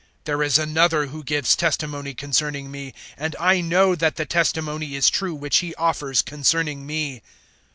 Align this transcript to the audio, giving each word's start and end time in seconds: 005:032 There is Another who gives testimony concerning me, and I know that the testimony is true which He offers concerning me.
005:032 0.01 0.07
There 0.23 0.41
is 0.41 0.57
Another 0.57 1.05
who 1.05 1.23
gives 1.23 1.55
testimony 1.55 2.15
concerning 2.15 2.71
me, 2.71 2.91
and 3.19 3.35
I 3.39 3.61
know 3.61 3.93
that 3.93 4.15
the 4.15 4.25
testimony 4.25 4.95
is 4.95 5.11
true 5.11 5.35
which 5.35 5.57
He 5.57 5.75
offers 5.75 6.23
concerning 6.23 6.87
me. 6.87 7.21